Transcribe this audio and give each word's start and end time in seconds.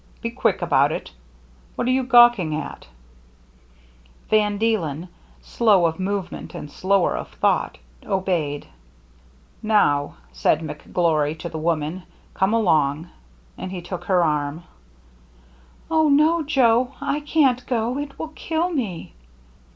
Be 0.19 0.31
quick 0.31 0.63
about 0.63 0.91
it. 0.91 1.11
What 1.75 1.87
are 1.87 1.91
you 1.91 2.01
gawking 2.01 2.55
at?" 2.55 2.87
VAN 4.31 4.57
DEELEN'S 4.57 5.05
BRIDGE 5.05 5.09
295 5.11 5.11
Van 5.11 5.37
Deelen, 5.37 5.41
slow 5.43 5.85
of 5.85 5.99
movement 5.99 6.55
and 6.55 6.71
slower 6.71 7.15
of 7.15 7.29
thought, 7.35 7.77
obeyed." 8.03 8.65
Now," 9.77 10.15
said 10.31 10.61
McGlory 10.61 11.37
to 11.37 11.49
the 11.49 11.59
woman," 11.59 12.01
come 12.33 12.51
along!" 12.55 13.09
And 13.59 13.71
he 13.71 13.79
took 13.83 14.05
her 14.05 14.23
arm. 14.23 14.63
"Oh, 15.91 16.09
no, 16.09 16.41
Joe! 16.41 16.95
I 16.99 17.19
can't 17.19 17.63
go! 17.67 17.99
It 17.99 18.17
will 18.17 18.29
kill 18.29 18.71
me!' 18.71 19.13